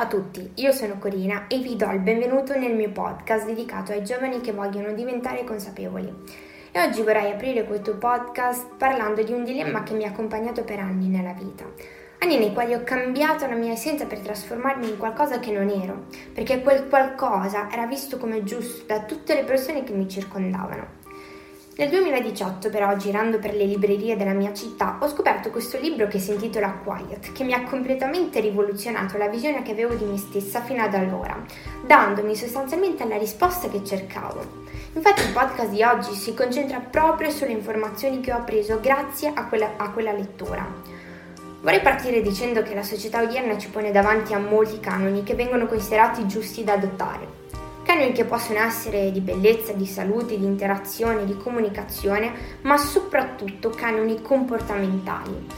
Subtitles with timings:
[0.00, 3.92] Ciao a tutti, io sono Corina e vi do il benvenuto nel mio podcast dedicato
[3.92, 6.10] ai giovani che vogliono diventare consapevoli.
[6.72, 10.78] E oggi vorrei aprire questo podcast parlando di un dilemma che mi ha accompagnato per
[10.78, 11.66] anni nella vita.
[12.20, 16.06] Anni nei quali ho cambiato la mia essenza per trasformarmi in qualcosa che non ero,
[16.32, 20.99] perché quel qualcosa era visto come giusto da tutte le persone che mi circondavano.
[21.80, 26.18] Nel 2018 però, girando per le librerie della mia città, ho scoperto questo libro che
[26.18, 30.60] si intitola Quiet, che mi ha completamente rivoluzionato la visione che avevo di me stessa
[30.60, 31.42] fino ad allora,
[31.86, 34.44] dandomi sostanzialmente la risposta che cercavo.
[34.92, 39.46] Infatti il podcast di oggi si concentra proprio sulle informazioni che ho appreso grazie a
[39.46, 40.62] quella, a quella lettura.
[41.62, 45.64] Vorrei partire dicendo che la società odierna ci pone davanti a molti canoni che vengono
[45.64, 47.40] considerati giusti da adottare
[47.90, 54.22] canoni che possono essere di bellezza, di salute, di interazione, di comunicazione, ma soprattutto canoni
[54.22, 55.48] comportamentali.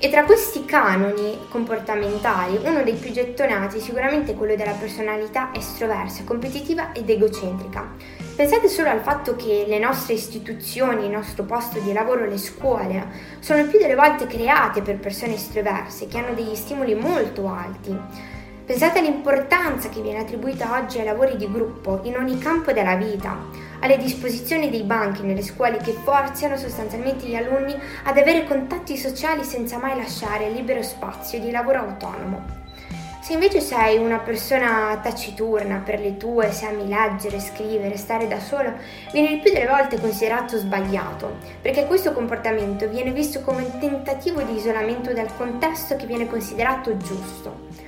[0.00, 6.24] E tra questi canoni comportamentali, uno dei più gettonati è sicuramente quello della personalità estroversa,
[6.24, 7.94] competitiva ed egocentrica.
[8.34, 13.06] Pensate solo al fatto che le nostre istituzioni, il nostro posto di lavoro, le scuole,
[13.38, 18.36] sono più delle volte create per persone estroverse che hanno degli stimoli molto alti.
[18.68, 23.34] Pensate all'importanza che viene attribuita oggi ai lavori di gruppo in ogni campo della vita,
[23.80, 27.74] alle disposizioni dei banchi nelle scuole che forzano sostanzialmente gli alunni
[28.04, 32.44] ad avere contatti sociali senza mai lasciare libero spazio di lavoro autonomo.
[33.22, 38.38] Se invece sei una persona taciturna per le tue, se ami leggere, scrivere, stare da
[38.38, 38.74] solo,
[39.12, 44.42] viene il più delle volte considerato sbagliato, perché questo comportamento viene visto come un tentativo
[44.42, 47.87] di isolamento dal contesto che viene considerato giusto.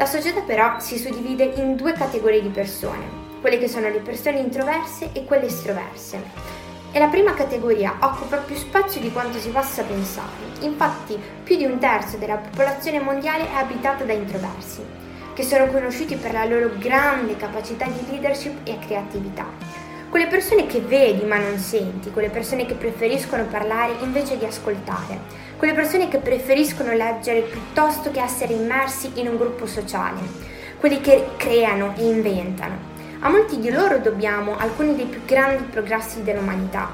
[0.00, 3.04] La società però si suddivide in due categorie di persone,
[3.42, 6.22] quelle che sono le persone introverse e quelle estroverse.
[6.90, 11.66] E la prima categoria occupa più spazio di quanto si possa pensare, infatti più di
[11.66, 14.82] un terzo della popolazione mondiale è abitata da introversi,
[15.34, 19.44] che sono conosciuti per la loro grande capacità di leadership e creatività.
[20.08, 25.48] Quelle persone che vedi ma non senti, quelle persone che preferiscono parlare invece di ascoltare,
[25.60, 30.18] quelle persone che preferiscono leggere piuttosto che essere immersi in un gruppo sociale,
[30.78, 32.78] quelli che creano e inventano.
[33.18, 36.90] A molti di loro dobbiamo alcuni dei più grandi progressi dell'umanità.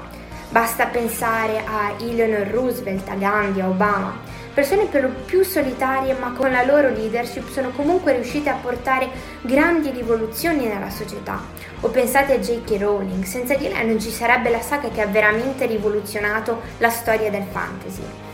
[0.49, 4.19] Basta pensare a Eleanor Roosevelt, a Gandhi, a Obama,
[4.53, 9.07] persone per lo più solitarie ma con la loro leadership sono comunque riuscite a portare
[9.43, 11.39] grandi rivoluzioni nella società.
[11.79, 12.81] O pensate a J.K.
[12.81, 17.31] Rowling, senza di lei non ci sarebbe la saga che ha veramente rivoluzionato la storia
[17.31, 18.26] del fantasy.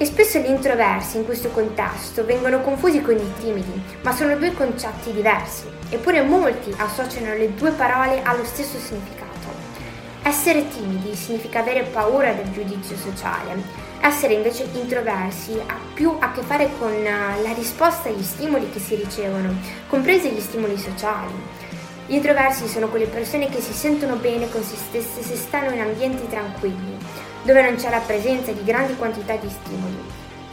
[0.00, 4.52] E spesso gli introversi in questo contesto vengono confusi con i timidi, ma sono due
[4.52, 9.26] concetti diversi, eppure molti associano le due parole allo stesso significato.
[10.22, 13.60] Essere timidi significa avere paura del giudizio sociale,
[14.00, 18.78] essere invece introversi ha più a che fare con eh, la risposta agli stimoli che
[18.78, 19.52] si ricevono,
[19.88, 21.32] compresi gli stimoli sociali.
[22.06, 25.80] Gli introversi sono quelle persone che si sentono bene con se stesse se stanno in
[25.80, 26.97] ambienti tranquilli,
[27.48, 29.96] dove non c'è la presenza di grandi quantità di stimoli.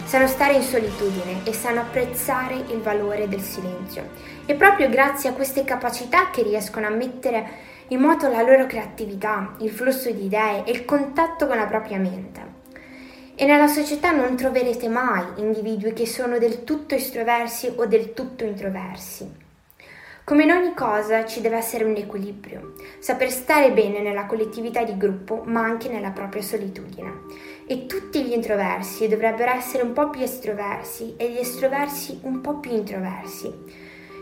[0.05, 4.07] Sanno stare in solitudine e sanno apprezzare il valore del silenzio.
[4.45, 7.49] È proprio grazie a queste capacità che riescono a mettere
[7.89, 11.97] in moto la loro creatività, il flusso di idee e il contatto con la propria
[11.97, 12.53] mente.
[13.35, 18.45] E nella società non troverete mai individui che sono del tutto estroversi o del tutto
[18.45, 19.43] introversi.
[20.25, 24.97] Come in ogni cosa ci deve essere un equilibrio, saper stare bene nella collettività di
[24.97, 27.25] gruppo ma anche nella propria solitudine.
[27.67, 32.55] E tutti gli introversi dovrebbero essere un po' più estroversi e gli estroversi un po'
[32.57, 33.53] più introversi.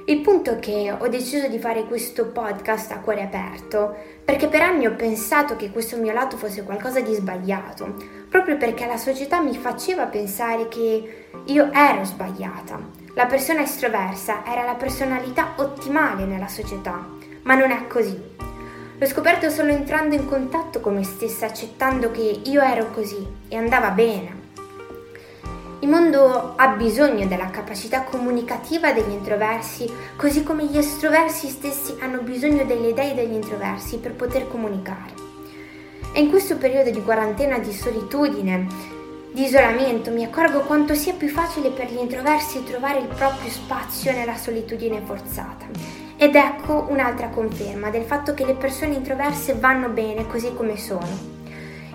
[0.07, 4.61] Il punto è che ho deciso di fare questo podcast a cuore aperto perché per
[4.61, 7.95] anni ho pensato che questo mio lato fosse qualcosa di sbagliato,
[8.27, 14.63] proprio perché la società mi faceva pensare che io ero sbagliata la persona estroversa era
[14.63, 17.05] la personalità ottimale nella società,
[17.43, 18.19] ma non è così.
[18.97, 23.55] L'ho scoperto solo entrando in contatto con me stessa, accettando che io ero così e
[23.55, 24.41] andava bene.
[25.81, 32.21] Il mondo ha bisogno della capacità comunicativa degli introversi, così come gli estroversi stessi hanno
[32.21, 35.13] bisogno delle idee degli introversi per poter comunicare.
[36.13, 38.67] E in questo periodo di quarantena di solitudine,
[39.33, 44.11] di isolamento mi accorgo quanto sia più facile per gli introversi trovare il proprio spazio
[44.11, 45.65] nella solitudine forzata.
[46.17, 51.31] Ed ecco un'altra conferma del fatto che le persone introverse vanno bene così come sono.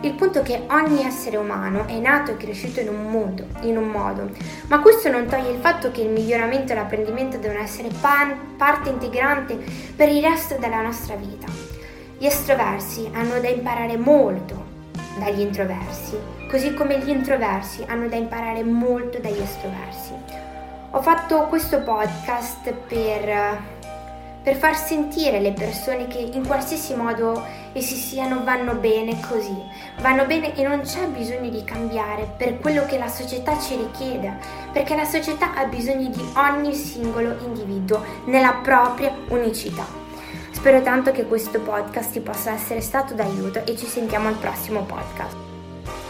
[0.00, 3.76] Il punto è che ogni essere umano è nato e cresciuto in un modo, in
[3.76, 4.30] un modo,
[4.66, 8.88] ma questo non toglie il fatto che il miglioramento e l'apprendimento devono essere pan- parte
[8.88, 9.56] integrante
[9.94, 11.46] per il resto della nostra vita.
[12.18, 14.67] Gli estroversi hanno da imparare molto
[15.18, 16.16] dagli introversi,
[16.48, 20.12] così come gli introversi hanno da imparare molto dagli estroversi.
[20.92, 23.60] Ho fatto questo podcast per,
[24.42, 29.56] per far sentire le persone che in qualsiasi modo essi siano vanno bene così,
[30.00, 34.38] vanno bene e non c'è bisogno di cambiare per quello che la società ci richiede,
[34.72, 40.07] perché la società ha bisogno di ogni singolo individuo nella propria unicità.
[40.58, 44.82] Spero tanto che questo podcast ti possa essere stato d'aiuto e ci sentiamo al prossimo
[44.82, 45.47] podcast.